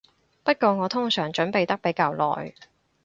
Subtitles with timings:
[0.43, 2.55] 不過我通常準備得比較耐